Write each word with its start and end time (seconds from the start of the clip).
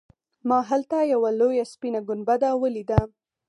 ما 0.47 0.59
هلته 0.69 0.97
یوه 1.13 1.29
لویه 1.39 1.65
سپینه 1.73 1.99
ګنبده 2.07 2.49
ولیده. 2.61 2.99